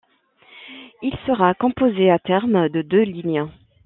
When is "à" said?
2.09-2.17